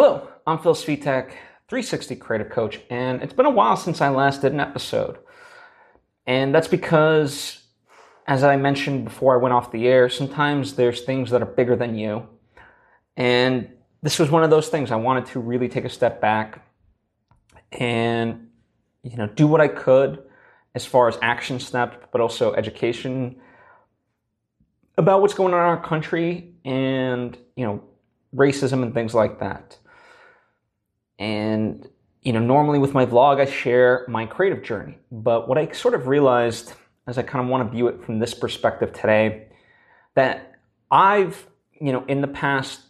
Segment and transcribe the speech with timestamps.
[0.00, 1.32] Hello, I'm Phil Svitek,
[1.66, 5.18] 360 Creative Coach, and it's been a while since I last did an episode.
[6.24, 7.64] And that's because,
[8.28, 11.74] as I mentioned before I went off the air, sometimes there's things that are bigger
[11.74, 12.28] than you.
[13.16, 14.92] And this was one of those things.
[14.92, 16.64] I wanted to really take a step back
[17.72, 18.50] and,
[19.02, 20.22] you know, do what I could
[20.76, 23.40] as far as action steps, but also education
[24.96, 27.82] about what's going on in our country and, you know,
[28.32, 29.76] racism and things like that.
[31.18, 31.88] And,
[32.22, 34.98] you know, normally with my vlog, I share my creative journey.
[35.10, 36.72] But what I sort of realized
[37.08, 39.48] as I kind of want to view it from this perspective today,
[40.14, 40.60] that
[40.90, 41.48] I've,
[41.80, 42.82] you know, in the past,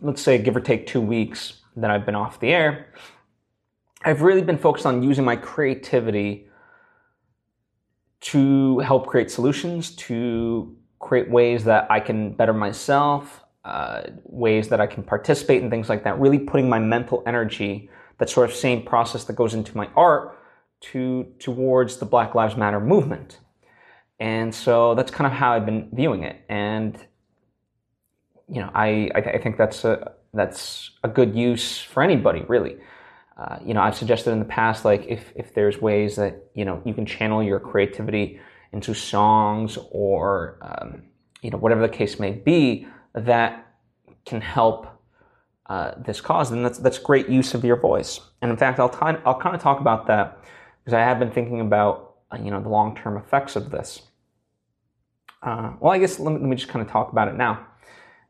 [0.00, 2.92] let's say, give or take two weeks that I've been off the air,
[4.02, 6.48] I've really been focused on using my creativity
[8.20, 14.80] to help create solutions, to create ways that I can better myself, uh, ways that
[14.80, 18.56] I can participate in things like that, really putting my mental energy, that sort of
[18.56, 20.38] same process that goes into my art,
[20.80, 23.40] to towards the Black Lives Matter movement.
[24.20, 26.36] And so that's kind of how I've been viewing it.
[26.48, 26.96] And
[28.48, 32.44] you know, I I, th- I think that's a that's a good use for anybody,
[32.48, 32.76] really.
[33.36, 36.64] Uh, you know, I've suggested in the past, like if if there's ways that you
[36.64, 38.40] know you can channel your creativity
[38.72, 41.02] into songs or um,
[41.42, 43.66] you know whatever the case may be, that
[44.24, 44.86] can help
[45.66, 48.20] uh, this cause, then that's that's great use of your voice.
[48.40, 50.38] And in fact, I'll t- I'll kind of talk about that
[50.80, 54.02] because I have been thinking about uh, you know the long term effects of this.
[55.42, 57.66] Uh, well, I guess let me, let me just kind of talk about it now,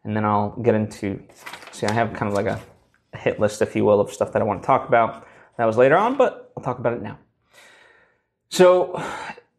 [0.04, 1.22] and then I'll get into.
[1.70, 2.60] See, I have kind of like a,
[3.16, 5.26] hit list, if you will, of stuff that I want to talk about.
[5.56, 7.18] That was later on, but I'll talk about it now.
[8.50, 9.02] So,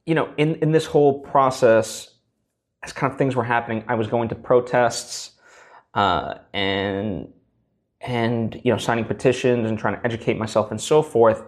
[0.05, 2.09] you know, in in this whole process,
[2.83, 5.31] as kind of things were happening, I was going to protests
[5.93, 7.27] uh, and
[8.01, 11.43] and you know signing petitions and trying to educate myself and so forth,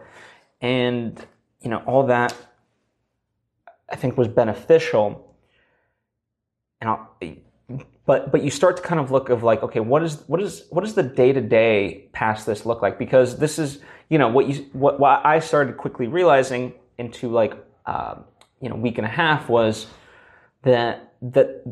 [0.61, 1.25] and
[1.61, 2.35] you know all that
[3.89, 5.35] I think was beneficial.
[6.81, 7.17] And I'll,
[8.05, 10.65] but but you start to kind of look of like okay what is what is
[10.69, 14.27] what does the day to day past this look like because this is you know
[14.27, 17.53] what you what, what I started quickly realizing into like
[17.85, 18.15] uh,
[18.59, 19.85] you know week and a half was
[20.63, 21.63] that that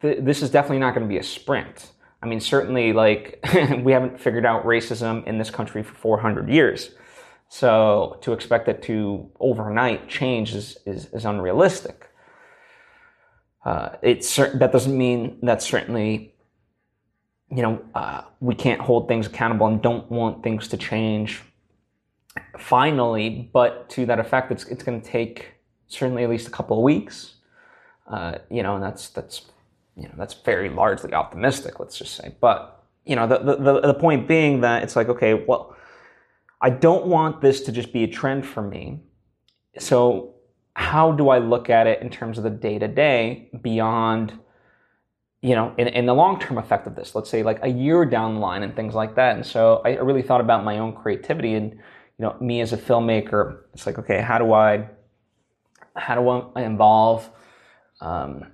[0.00, 1.92] th- this is definitely not going to be a sprint.
[2.22, 3.44] I mean, certainly, like
[3.82, 6.90] we haven't figured out racism in this country for 400 years,
[7.48, 12.10] so to expect it to overnight change is is, is unrealistic.
[13.64, 16.34] Uh, it's that doesn't mean that certainly,
[17.50, 21.42] you know, uh, we can't hold things accountable and don't want things to change
[22.58, 25.54] finally, but to that effect, it's it's going to take
[25.86, 27.37] certainly at least a couple of weeks
[28.08, 29.42] uh, you know, and that's that's
[29.96, 31.78] you know that's very largely optimistic.
[31.78, 35.34] Let's just say, but you know, the, the the point being that it's like, okay,
[35.34, 35.76] well,
[36.60, 39.00] I don't want this to just be a trend for me.
[39.78, 40.34] So
[40.74, 44.32] how do I look at it in terms of the day to day beyond,
[45.42, 47.14] you know, in, in the long term effect of this?
[47.14, 49.36] Let's say like a year down the line and things like that.
[49.36, 51.80] And so I really thought about my own creativity and, you
[52.18, 53.62] know, me as a filmmaker.
[53.74, 54.88] It's like, okay, how do I,
[55.96, 57.28] how do I involve
[58.00, 58.46] um,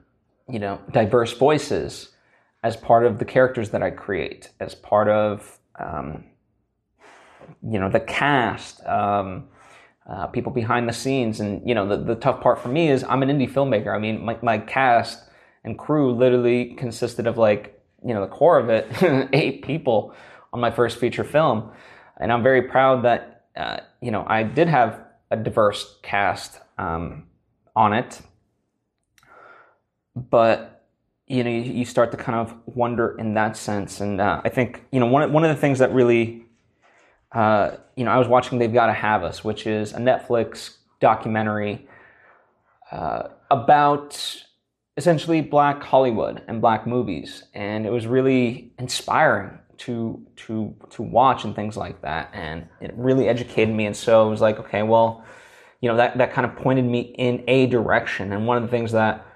[0.49, 2.11] you know, diverse voices
[2.63, 6.25] as part of the characters that I create, as part of, um,
[7.63, 9.49] you know, the cast, um,
[10.09, 11.41] uh, people behind the scenes.
[11.41, 13.95] And, you know, the, the tough part for me is I'm an indie filmmaker.
[13.95, 15.23] I mean, my, my cast
[15.63, 18.87] and crew literally consisted of like, you know, the core of it,
[19.33, 20.15] eight people
[20.53, 21.71] on my first feature film.
[22.19, 25.01] And I'm very proud that, uh, you know, I did have
[25.31, 27.25] a diverse cast um,
[27.75, 28.21] on it
[30.15, 30.87] but
[31.27, 34.01] you know you, you, start to kind of wonder in that sense.
[34.01, 36.45] And uh, i think you know one, one of the things that really
[37.33, 40.77] uh, you know i was watching they've got to have us which is a netflix
[41.01, 41.89] documentary
[42.93, 44.45] uh, about
[44.97, 47.45] essentially black hollywood and black movies.
[47.55, 52.31] And it was really inspiring to to to watch and things like that.
[52.33, 53.87] And it really educated me.
[53.87, 55.25] And so it was like okay well
[55.81, 58.33] you know that that kind of pointed me in a direction.
[58.33, 59.27] And one of the things that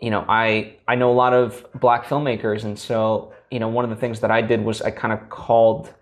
[0.00, 3.84] you know, I I know a lot of black filmmakers, and so you know, one
[3.84, 5.92] of the things that I did was I kind of called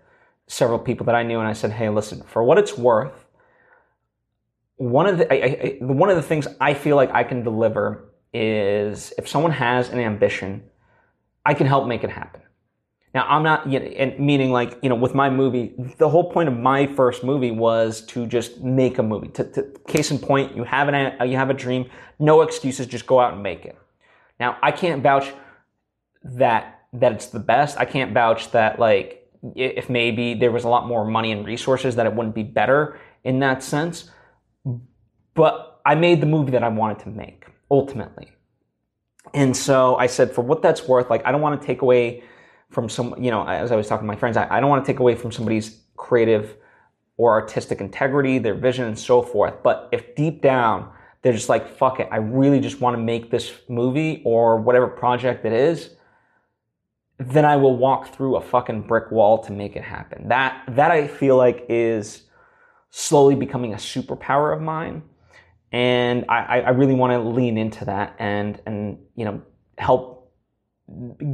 [0.47, 3.25] several people that I knew, and I said, "Hey, listen, for what it's worth,
[4.77, 8.09] one of the I, I, one of the things I feel like I can deliver
[8.33, 10.63] is if someone has an ambition,
[11.45, 12.41] I can help make it happen."
[13.13, 16.31] Now, I'm not, you know, and meaning like, you know, with my movie, the whole
[16.31, 19.29] point of my first movie was to just make a movie.
[19.29, 23.07] To, to, case in point, you have an, you have a dream, no excuses, just
[23.07, 23.75] go out and make it.
[24.39, 25.31] Now, I can't vouch
[26.23, 27.77] that that it's the best.
[27.77, 31.95] I can't vouch that like if maybe there was a lot more money and resources
[31.95, 34.09] that it wouldn't be better in that sense.
[35.33, 38.31] But I made the movie that I wanted to make ultimately.
[39.33, 42.23] And so I said, for what that's worth, like I don't want to take away
[42.69, 44.83] from some, you know, as I was talking to my friends, I, I don't want
[44.83, 46.55] to take away from somebody's creative
[47.17, 49.61] or artistic integrity, their vision, and so forth.
[49.63, 50.91] But if deep down
[51.21, 54.87] they're just like, fuck it, I really just want to make this movie or whatever
[54.87, 55.91] project it is,
[57.17, 60.29] then I will walk through a fucking brick wall to make it happen.
[60.29, 62.23] That that I feel like is
[62.91, 65.03] slowly becoming a superpower of mine,
[65.71, 69.41] and I, I really want to lean into that and and you know
[69.77, 70.31] help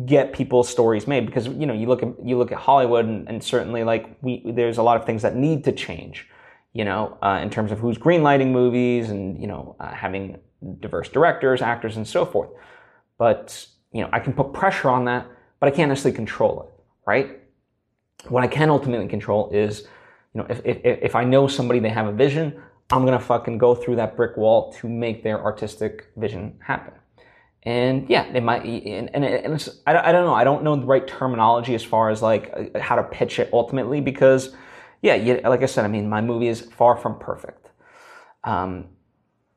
[0.05, 3.29] get people's stories made because you know you look at you look at Hollywood and,
[3.29, 6.27] and certainly like we there's a lot of things that need to change
[6.75, 10.37] you know uh, in terms of who's greenlighting movies and you know uh, having
[10.79, 12.51] diverse directors actors and so forth.
[13.17, 15.25] But you know I can put pressure on that
[15.59, 16.69] but I can't necessarily control it
[17.07, 17.39] right?
[18.29, 19.87] What I can ultimately control is
[20.33, 22.61] you know if, if, if I know somebody they have a vision
[22.91, 26.93] I'm gonna fucking go through that brick wall to make their artistic vision happen.
[27.63, 30.85] And yeah, it might, and, and, it's, I, I don't know, I don't know the
[30.85, 34.55] right terminology as far as like uh, how to pitch it ultimately because,
[35.01, 37.69] yeah, yeah like I said, I mean, my movie is far from perfect.
[38.43, 38.89] Um,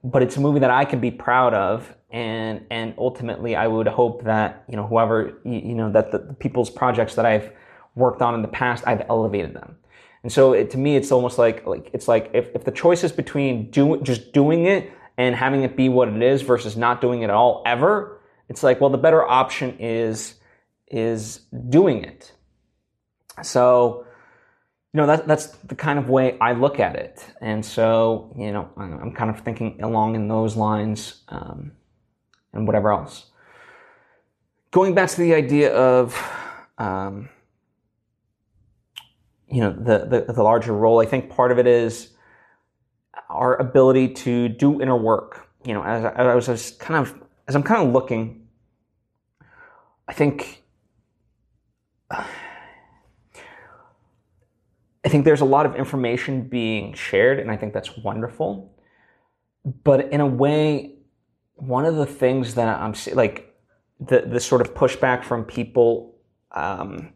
[0.04, 3.86] but it's a movie that I can be proud of, and and ultimately, I would
[3.86, 7.50] hope that you know whoever you, you know that the, the, people's projects that I've
[7.94, 9.76] worked on in the past, I've elevated them.
[10.22, 13.04] And so it, to me, it's almost like like it's like if, if the choice
[13.04, 17.00] is between do, just doing it and having it be what it is versus not
[17.00, 20.34] doing it at all ever, it's like, well, the better option is,
[20.86, 22.32] is doing it.
[23.42, 24.06] So,
[24.98, 27.24] you know, that, that's the kind of way I look at it.
[27.40, 31.70] And so, you know, I'm kind of thinking along in those lines um,
[32.52, 33.26] and whatever else.
[34.72, 36.20] Going back to the idea of,
[36.78, 37.28] um,
[39.46, 42.14] you know, the, the, the larger role, I think part of it is,
[43.30, 45.48] our ability to do inner work.
[45.64, 47.14] You know, as as I was kind of,
[47.46, 48.48] as I'm kind of looking,
[50.08, 50.64] I think,
[55.08, 58.72] think there's a lot of information being shared, and I think that's wonderful.
[59.84, 60.94] But in a way,
[61.54, 63.54] one of the things that I'm like
[64.00, 66.14] the the sort of pushback from people
[66.52, 67.12] um,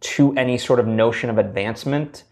[0.00, 2.24] to any sort of notion of advancement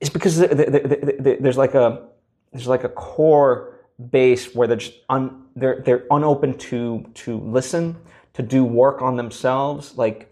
[0.00, 2.08] is because there's like a
[2.52, 7.96] there's like a core base where they're just un, they're they're unopen to to listen
[8.34, 10.30] to do work on themselves like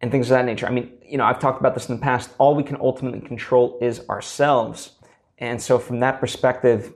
[0.00, 0.66] and things of that nature.
[0.66, 2.30] I mean, you know, I've talked about this in the past.
[2.38, 4.92] All we can ultimately control is ourselves,
[5.38, 6.92] and so from that perspective,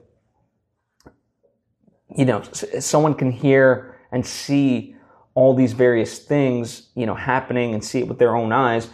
[2.14, 4.96] you know, someone can hear and see
[5.34, 8.88] all these various things, you know, happening and see it with their own eyes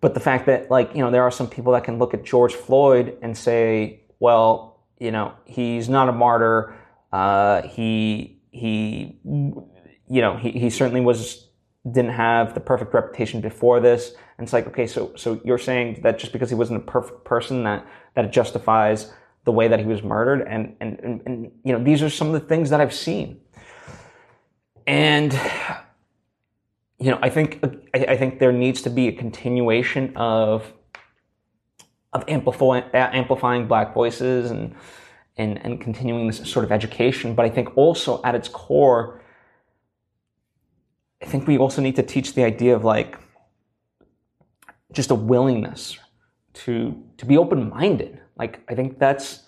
[0.00, 2.24] but the fact that like you know there are some people that can look at
[2.24, 6.74] George Floyd and say, well, you know, he's not a martyr.
[7.12, 11.48] Uh, he he you know he, he certainly was
[11.92, 14.14] didn't have the perfect reputation before this.
[14.38, 17.24] And it's like, okay, so so you're saying that just because he wasn't a perfect
[17.24, 19.12] person that that justifies
[19.44, 22.26] the way that he was murdered and and, and, and you know these are some
[22.28, 23.40] of the things that I've seen.
[24.86, 25.32] And
[27.00, 27.64] you know, I think
[27.94, 30.70] I, think there needs to be a continuation of
[32.12, 34.74] of amplifying amplifying black voices and
[35.38, 37.34] and and continuing this sort of education.
[37.34, 39.19] But I think also at its core,
[41.22, 43.18] I think we also need to teach the idea of like
[44.92, 45.98] just a willingness
[46.54, 48.20] to to be open minded.
[48.36, 49.42] Like I think that's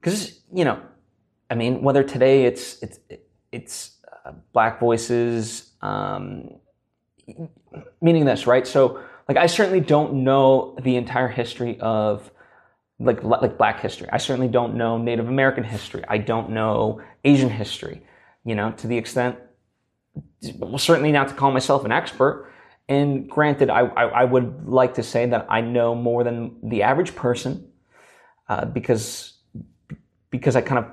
[0.00, 0.80] because you know,
[1.50, 2.98] I mean, whether today it's it's
[3.52, 6.50] it's uh, black voices um,
[8.00, 8.66] meaning this, right?
[8.66, 12.30] So, like, I certainly don't know the entire history of
[12.98, 14.08] like like Black history.
[14.10, 16.02] I certainly don't know Native American history.
[16.08, 18.02] I don't know Asian history.
[18.44, 19.36] You know, to the extent,
[20.58, 22.52] well, certainly not to call myself an expert.
[22.88, 26.82] And granted, I, I, I would like to say that I know more than the
[26.82, 27.68] average person,
[28.48, 29.34] uh, because
[30.30, 30.90] because I kind of,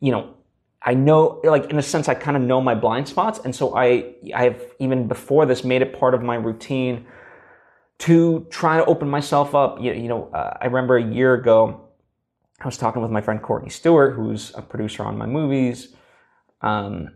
[0.00, 0.34] you know,
[0.82, 3.76] I know, like in a sense, I kind of know my blind spots, and so
[3.76, 7.06] I, I have even before this made it part of my routine
[7.98, 9.80] to try to open myself up.
[9.80, 11.88] You, you know, uh, I remember a year ago,
[12.60, 15.94] I was talking with my friend Courtney Stewart, who's a producer on my movies.
[16.60, 17.15] Um,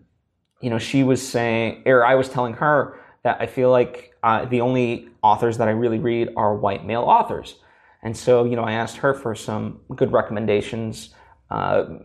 [0.60, 4.44] you know, she was saying, or I was telling her that I feel like uh,
[4.46, 7.56] the only authors that I really read are white male authors,
[8.02, 11.14] and so you know, I asked her for some good recommendations.
[11.50, 12.00] Uh,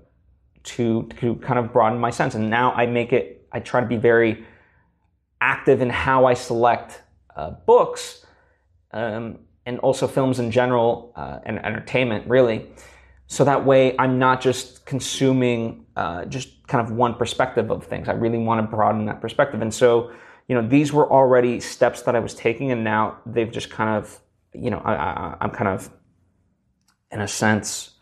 [0.65, 2.35] to to kind of broaden my sense.
[2.35, 3.47] And now I make it.
[3.51, 4.45] I try to be very
[5.39, 7.01] active in how I select
[7.35, 8.25] uh, books
[8.91, 12.69] um, and also films in general uh, and entertainment, really.
[13.27, 18.07] So that way, I'm not just consuming uh, just kind of one perspective of things.
[18.07, 19.61] I really want to broaden that perspective.
[19.61, 20.11] And so,
[20.47, 23.97] you know, these were already steps that I was taking, and now they've just kind
[23.97, 24.19] of,
[24.53, 25.89] you know, I, I'm kind of,
[27.11, 27.95] in a sense,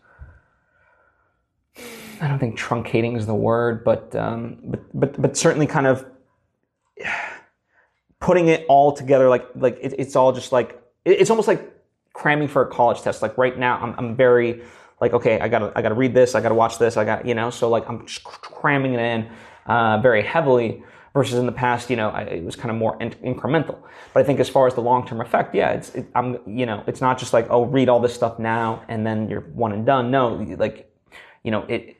[2.20, 6.06] I don't think truncating is the word, but um, but but but certainly kind of
[8.20, 9.28] putting it all together.
[9.28, 11.72] Like like it, it's all just like it, it's almost like
[12.12, 13.20] cramming for a college test.
[13.22, 14.62] Like right now, I'm I'm very
[15.04, 17.34] like okay, I gotta I gotta read this, I gotta watch this, I got you
[17.34, 17.50] know.
[17.50, 19.30] So like I'm just cramming it in
[19.66, 20.82] uh, very heavily.
[21.12, 23.78] Versus in the past, you know, I, it was kind of more in- incremental.
[24.12, 26.66] But I think as far as the long term effect, yeah, it's it, I'm you
[26.66, 29.70] know, it's not just like oh, read all this stuff now and then you're one
[29.70, 30.10] and done.
[30.10, 30.92] No, like
[31.44, 31.98] you know, it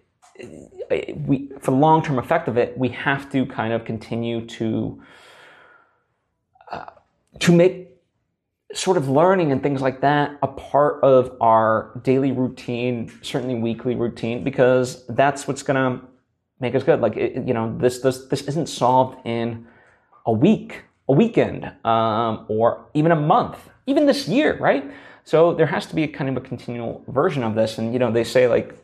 [1.26, 5.00] we for the long term effect of it, we have to kind of continue to
[6.72, 6.86] uh,
[7.38, 7.93] to make
[8.74, 13.94] sort of learning and things like that a part of our daily routine, certainly weekly
[13.94, 16.00] routine, because that's what's gonna
[16.60, 17.00] make us good.
[17.00, 19.66] Like it, you know, this this this isn't solved in
[20.26, 24.90] a week, a weekend, um, or even a month, even this year, right?
[25.24, 27.98] So there has to be a kind of a continual version of this, and you
[27.98, 28.74] know, they say like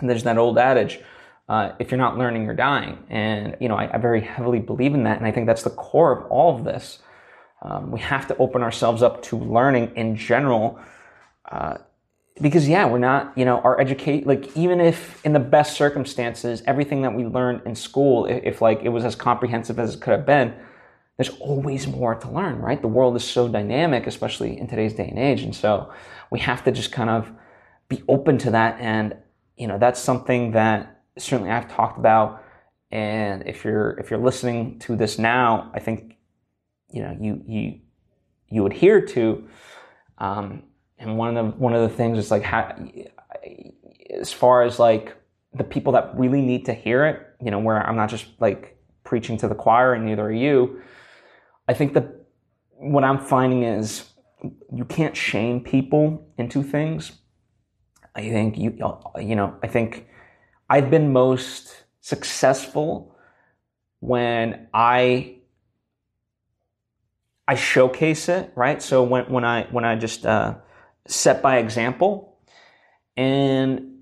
[0.00, 1.00] there's that old adage,
[1.48, 2.98] uh, if you're not learning, you're dying.
[3.08, 5.16] And, you know, I, I, very heavily believe in that.
[5.16, 6.98] And I think that's the core of all of this.
[7.62, 10.78] Um, we have to open ourselves up to learning in general.
[11.50, 11.78] Uh,
[12.40, 16.62] because yeah, we're not, you know, our educate, like even if in the best circumstances,
[16.66, 20.00] everything that we learned in school, if, if like it was as comprehensive as it
[20.00, 20.54] could have been,
[21.16, 22.80] there's always more to learn, right?
[22.80, 25.42] The world is so dynamic, especially in today's day and age.
[25.42, 25.92] And so
[26.30, 27.32] we have to just kind of
[27.88, 29.16] be open to that and
[29.58, 32.44] you know, that's something that certainly I've talked about.
[32.90, 36.16] And if you're if you're listening to this now, I think
[36.90, 37.80] you know you you
[38.48, 39.48] you adhere to.
[40.18, 40.62] Um,
[40.98, 42.74] and one of the one of the things is like how,
[44.10, 45.16] as far as like
[45.54, 48.76] the people that really need to hear it, you know, where I'm not just like
[49.04, 50.82] preaching to the choir, and neither are you.
[51.68, 52.08] I think that
[52.72, 54.04] what I'm finding is
[54.72, 57.12] you can't shame people into things
[58.18, 58.76] I think you
[59.20, 60.08] you know I think
[60.68, 63.14] I've been most successful
[64.00, 65.36] when I
[67.48, 68.80] I showcase it right.
[68.80, 70.54] So when when I when I just uh,
[71.06, 72.38] set by example
[73.16, 73.96] and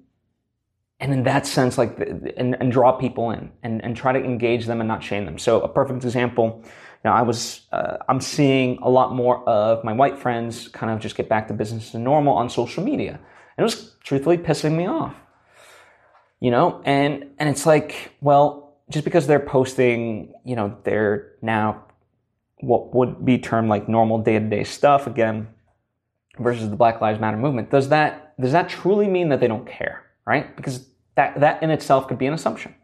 [1.01, 1.99] and in that sense like
[2.37, 5.39] and, and draw people in and, and try to engage them and not shame them
[5.39, 6.71] so a perfect example you
[7.05, 10.99] know i was uh, i'm seeing a lot more of my white friends kind of
[10.99, 13.21] just get back to business as normal on social media
[13.57, 15.15] and it was truthfully pissing me off.
[16.41, 21.86] You know, and and it's like, well, just because they're posting, you know, they're now
[22.59, 25.49] what would be termed like normal day-to-day stuff again
[26.39, 29.67] versus the Black Lives Matter movement, does that does that truly mean that they don't
[29.67, 30.05] care?
[30.27, 30.55] Right?
[30.57, 32.75] Because that that in itself could be an assumption.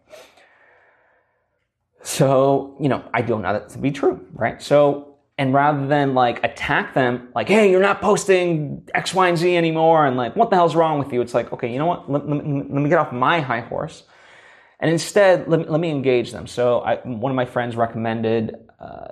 [2.03, 4.61] So, you know, I don't know that to be true, right?
[4.61, 9.39] So and rather than like attack them like hey you're not posting x y and
[9.39, 11.87] z anymore and like what the hell's wrong with you it's like okay you know
[11.87, 14.05] what let, let, let me get off my high horse
[14.81, 19.09] and instead let, let me engage them so I, one of my friends recommended uh,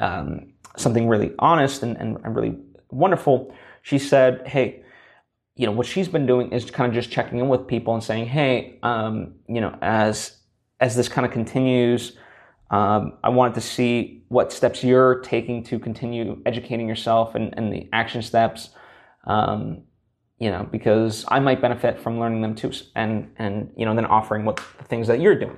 [0.00, 2.56] um, something really honest and, and, and really
[2.90, 4.82] wonderful she said hey
[5.56, 8.02] you know what she's been doing is kind of just checking in with people and
[8.02, 10.38] saying hey um, you know as
[10.80, 12.16] as this kind of continues
[12.70, 17.72] um, I wanted to see what steps you're taking to continue educating yourself and, and
[17.72, 18.70] the action steps,
[19.24, 19.82] um,
[20.38, 24.04] you know, because I might benefit from learning them too, and and you know, then
[24.04, 25.56] offering what the things that you're doing.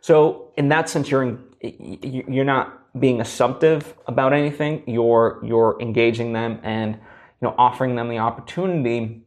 [0.00, 4.82] So in that sense, you're in, you're not being assumptive about anything.
[4.86, 7.00] You're you're engaging them and you
[7.42, 9.22] know offering them the opportunity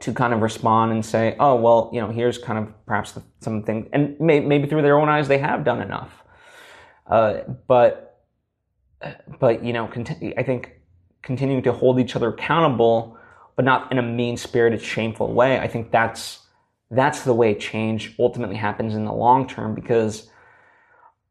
[0.00, 3.22] to kind of respond and say, oh well, you know, here's kind of perhaps the,
[3.40, 6.22] something, and may, maybe through their own eyes they have done enough.
[7.06, 8.24] Uh, but
[9.40, 9.90] but you know,
[10.36, 10.72] I think
[11.22, 13.18] continuing to hold each other accountable,
[13.56, 15.58] but not in a mean spirited, shameful way.
[15.58, 16.40] I think that's
[16.90, 20.28] that's the way change ultimately happens in the long term because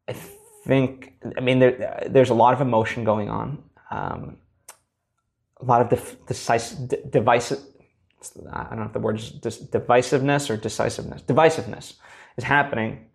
[0.08, 4.36] I think I mean there, there's a lot of emotion going on, um,
[5.60, 7.60] a lot of decisive, de- divisive.
[8.52, 11.22] I don't know if the word is divisiveness or decisiveness.
[11.22, 11.94] Divisiveness
[12.36, 13.06] is happening,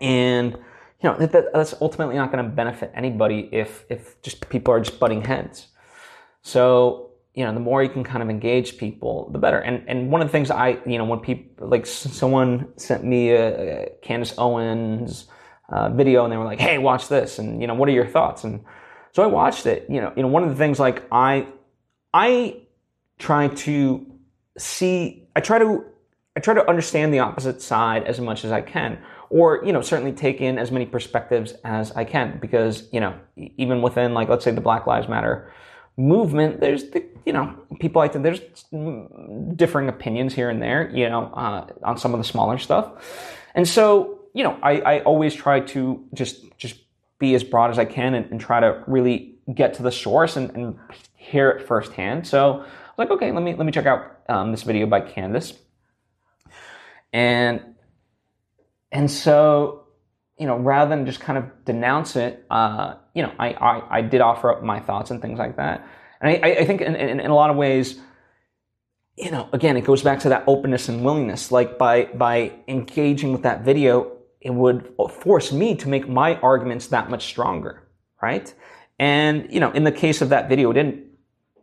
[0.00, 0.58] and
[1.04, 4.80] you know, that, that's ultimately not going to benefit anybody if, if just people are
[4.80, 5.66] just butting heads.
[6.40, 9.58] So, you know, the more you can kind of engage people, the better.
[9.58, 13.30] And, and one of the things I, you know, when people, like someone sent me
[13.32, 15.26] a, a Candace Owens
[15.68, 18.06] uh, video and they were like, "Hey, watch this," and you know, what are your
[18.06, 18.44] thoughts?
[18.44, 18.64] And
[19.12, 19.86] so I watched it.
[19.88, 21.46] You know, you know, one of the things like I,
[22.12, 22.56] I
[23.18, 24.04] try to
[24.58, 25.84] see, I try to,
[26.36, 28.98] I try to understand the opposite side as much as I can,
[29.30, 33.14] or you know, certainly take in as many perspectives as I can, because you know,
[33.36, 35.50] even within like let's say the Black Lives Matter
[35.96, 38.40] movement, there's the, you know people like to, there's
[39.56, 42.90] differing opinions here and there, you know, uh, on some of the smaller stuff,
[43.54, 46.80] and so you know, I, I always try to just just
[47.18, 50.36] be as broad as I can and, and try to really get to the source
[50.36, 50.78] and, and,
[51.16, 52.26] hear it firsthand.
[52.26, 52.66] So I was
[52.98, 55.54] like, okay, let me let me check out um, this video by Candace,
[57.14, 57.62] and
[58.92, 59.86] and so
[60.38, 64.02] you know, rather than just kind of denounce it, uh, you know, I, I, I
[64.02, 65.88] did offer up my thoughts and things like that,
[66.20, 67.98] and I, I think in, in, in a lot of ways
[69.16, 71.50] you know again it goes back to that openness and willingness.
[71.50, 76.88] Like by by engaging with that video it would force me to make my arguments
[76.88, 77.88] that much stronger,
[78.22, 78.52] right?
[78.98, 81.04] And, you know, in the case of that video, it didn't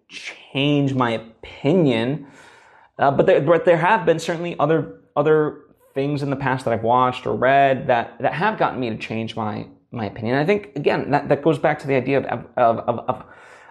[0.09, 2.27] change my opinion,
[2.99, 5.61] uh, but, there, but there have been certainly other, other
[5.93, 8.97] things in the past that I've watched or read that, that have gotten me to
[8.97, 10.37] change my, my opinion.
[10.37, 12.25] I think, again, that, that goes back to the idea of,
[12.57, 13.25] of, of, of,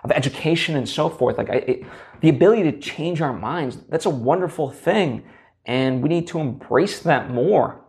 [0.04, 1.36] of education and so forth.
[1.36, 1.86] Like, I, it,
[2.20, 5.24] the ability to change our minds, that's a wonderful thing.
[5.66, 7.79] And we need to embrace that more.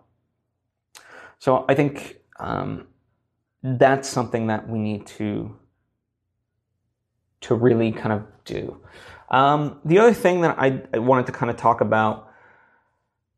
[1.41, 2.85] So I think um,
[3.63, 5.57] that's something that we need to
[7.41, 8.79] to really kind of do.
[9.31, 12.29] Um, the other thing that I, I, wanted to kind of talk about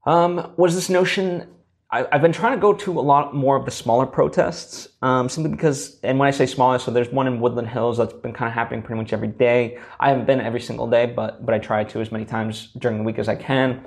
[0.05, 1.48] um, was this notion.
[1.91, 5.29] I, have been trying to go to a lot more of the smaller protests, um,
[5.29, 8.33] simply because, and when I say smaller, so there's one in Woodland Hills that's been
[8.33, 9.79] kind of happening pretty much every day.
[10.01, 12.98] I haven't been every single day, but but I try to as many times during
[12.98, 13.86] the week as I can.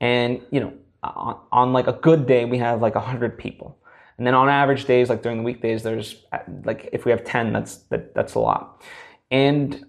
[0.00, 3.78] And you know, on, on like a good day, we have like 100 people.
[4.16, 6.24] And then on average days, like during the weekdays, there's
[6.64, 8.82] like if we have 10, that's that, that's a lot.
[9.30, 9.84] And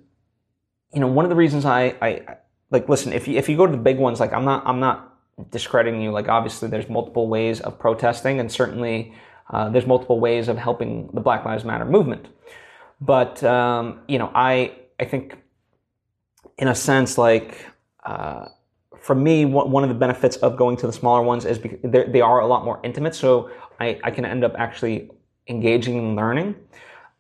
[0.94, 2.38] you know, one of the reasons I, I
[2.72, 4.80] like listen, if you if you go to the big ones, like I'm not I'm
[4.80, 5.18] not
[5.50, 6.12] discrediting you.
[6.12, 9.14] Like obviously, there's multiple ways of protesting, and certainly
[9.50, 12.28] uh, there's multiple ways of helping the Black Lives Matter movement.
[13.02, 15.38] But um, you know, I I think
[16.58, 17.66] in a sense, like
[18.04, 18.46] uh,
[19.02, 22.40] for me, one of the benefits of going to the smaller ones is they are
[22.40, 23.16] a lot more intimate.
[23.16, 25.10] So I, I can end up actually
[25.48, 26.56] engaging and learning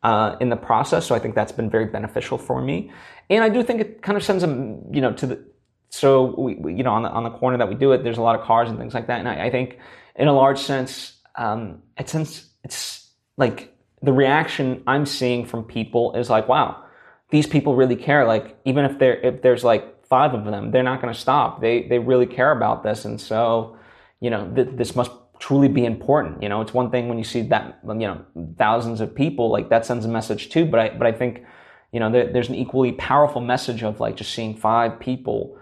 [0.03, 1.05] uh, in the process.
[1.05, 2.91] So I think that's been very beneficial for me.
[3.29, 5.45] And I do think it kind of sends them, you know, to the,
[5.89, 8.17] so we, we, you know, on the, on the corner that we do it, there's
[8.17, 9.19] a lot of cars and things like that.
[9.19, 9.79] And I, I think
[10.15, 16.13] in a large sense, um, it sense it's like the reaction I'm seeing from people
[16.15, 16.83] is like, wow,
[17.29, 18.25] these people really care.
[18.25, 20.71] Like even if there, if there's like five of them.
[20.71, 21.61] They're not going to stop.
[21.61, 23.77] They they really care about this, and so
[24.19, 26.43] you know th- this must truly be important.
[26.43, 28.25] You know, it's one thing when you see that you know
[28.57, 30.65] thousands of people like that sends a message too.
[30.65, 31.43] But I but I think
[31.91, 35.57] you know there, there's an equally powerful message of like just seeing five people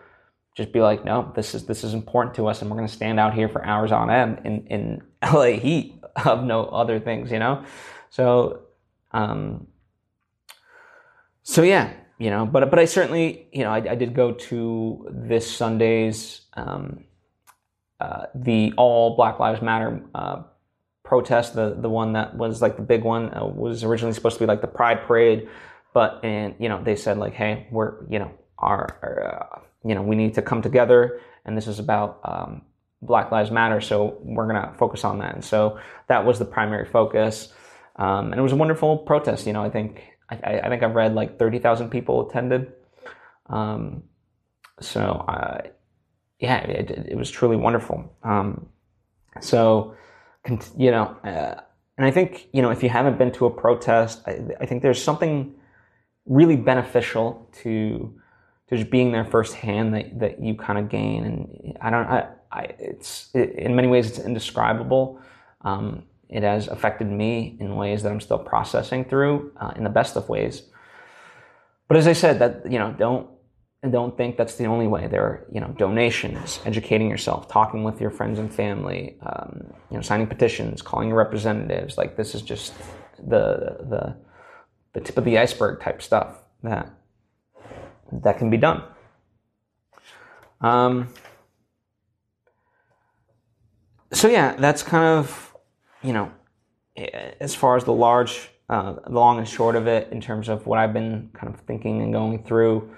[0.55, 2.93] just be like, no, this is this is important to us, and we're going to
[2.93, 5.01] stand out here for hours on end in in
[5.33, 7.31] LA heat of no other things.
[7.31, 7.63] You know,
[8.09, 8.61] so.
[9.11, 9.67] Um,
[11.47, 15.07] so yeah, you know, but but I certainly, you know, I, I did go to
[15.11, 17.05] this Sunday's um,
[17.99, 20.43] uh, the All Black Lives Matter uh,
[21.03, 24.43] protest, the the one that was like the big one uh, was originally supposed to
[24.43, 25.47] be like the Pride Parade,
[25.93, 29.95] but and you know they said like, hey, we're you know our, our uh, you
[29.95, 32.63] know we need to come together, and this is about um,
[33.01, 36.85] Black Lives Matter, so we're gonna focus on that, and so that was the primary
[36.85, 37.53] focus,
[37.95, 39.45] um, and it was a wonderful protest.
[39.45, 42.73] You know, I think I, I think I've read like 30,000 people attended.
[43.47, 44.03] Um,
[44.79, 45.61] so, uh,
[46.39, 48.13] yeah, it, it, was truly wonderful.
[48.23, 48.67] Um,
[49.39, 49.95] so,
[50.77, 51.61] you know, uh,
[51.97, 54.83] and I think, you know, if you haven't been to a protest, I, I think
[54.83, 55.55] there's something
[56.25, 58.13] really beneficial to,
[58.69, 61.23] just being there firsthand that, that you kind of gain.
[61.23, 65.21] And I don't, I, I it's, it, in many ways, it's indescribable.
[65.61, 69.89] Um, it has affected me in ways that I'm still processing through uh, in the
[69.89, 70.63] best of ways.
[71.87, 73.29] But as I said, that you know, don't
[73.89, 75.07] don't think that's the only way.
[75.07, 79.95] There are you know donations, educating yourself, talking with your friends and family, um, you
[79.95, 81.97] know, signing petitions, calling your representatives.
[81.97, 82.73] Like this is just
[83.17, 84.17] the the
[84.93, 86.89] the tip of the iceberg type stuff that
[88.11, 88.83] that can be done.
[90.59, 91.13] Um,
[94.11, 95.46] so yeah, that's kind of
[96.07, 96.31] you know,
[97.41, 100.65] as far as the large, uh, the long and short of it, in terms of
[100.65, 102.95] what I've been kind of thinking and going through.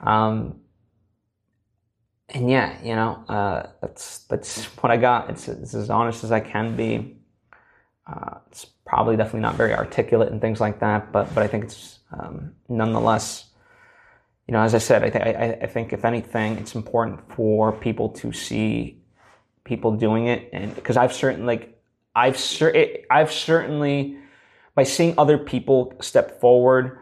[0.00, 0.60] Um,
[2.28, 5.28] and yeah, you know, uh, that's that's what I got.
[5.30, 7.16] It's, it's as honest as I can be.
[8.06, 11.64] Uh, it's probably definitely not very articulate and things like that, but but I think
[11.64, 13.46] it's um, nonetheless.
[14.46, 17.72] You know, as I said, I, th- I, I think if anything, it's important for
[17.72, 19.00] people to see
[19.64, 21.79] people doing it, and because I've certainly like
[22.14, 24.18] I've cer- I've certainly
[24.74, 26.98] by seeing other people step forward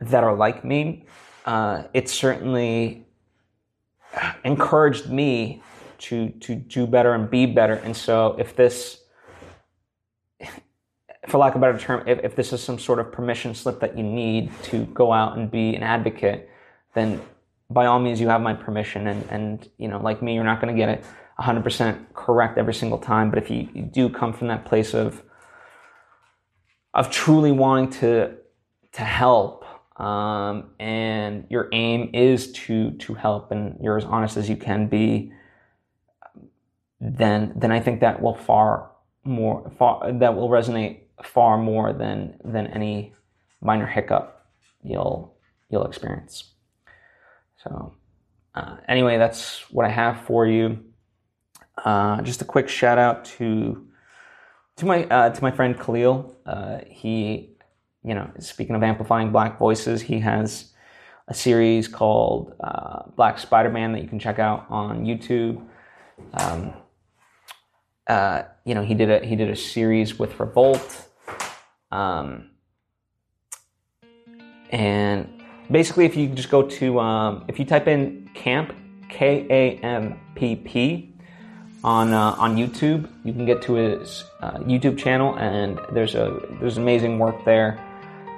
[0.00, 1.04] that are like me,
[1.46, 3.06] uh, it certainly
[4.44, 5.62] encouraged me
[5.98, 7.74] to to do better and be better.
[7.74, 9.00] And so, if this,
[11.28, 13.80] for lack of a better term, if, if this is some sort of permission slip
[13.80, 16.48] that you need to go out and be an advocate,
[16.94, 17.20] then
[17.70, 19.06] by all means, you have my permission.
[19.06, 21.04] And and you know, like me, you're not going to get it
[21.42, 23.30] 100% correct every single time.
[23.30, 25.22] But if you, you do come from that place of
[26.94, 28.34] of truly wanting to
[28.92, 29.64] to help
[30.00, 34.86] um, and your aim is to to help and you're as honest as you can
[34.88, 35.32] be
[37.00, 38.90] then then I think that will far
[39.24, 43.14] more far that will resonate far more than than any
[43.60, 44.46] minor hiccup
[44.82, 45.34] you'll
[45.70, 46.52] you'll experience
[47.62, 47.94] so
[48.54, 50.78] uh, anyway that's what I have for you
[51.84, 53.86] uh, just a quick shout out to
[54.76, 56.34] to my uh, to my friend Khalil.
[56.46, 57.56] Uh, he,
[58.04, 60.72] you know, speaking of amplifying black voices, he has
[61.28, 65.64] a series called uh, Black Spider Man that you can check out on YouTube.
[66.34, 66.72] Um,
[68.06, 71.08] uh, you know, he did a he did a series with Revolt,
[71.90, 72.50] um,
[74.70, 75.28] and
[75.70, 78.74] basically, if you just go to um, if you type in camp
[79.08, 81.11] K A M P P
[81.84, 83.08] on uh, on YouTube.
[83.24, 87.82] You can get to his uh, YouTube channel, and there's a there's amazing work there.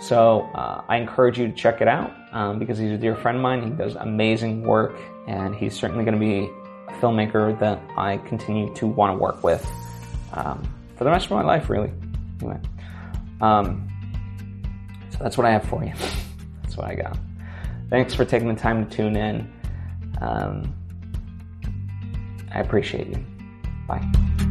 [0.00, 3.36] So uh, I encourage you to check it out um, because he's a dear friend
[3.36, 3.62] of mine.
[3.62, 6.50] He does amazing work, and he's certainly going to be
[6.88, 9.66] a filmmaker that I continue to want to work with
[10.32, 10.62] um,
[10.96, 11.92] for the rest of my life, really.
[12.40, 12.60] Anyway,
[13.40, 13.88] um,
[15.10, 15.92] so that's what I have for you.
[16.62, 17.16] that's what I got.
[17.90, 19.50] Thanks for taking the time to tune in.
[20.20, 20.74] Um,
[22.52, 23.24] I appreciate you.
[23.86, 24.43] Bye.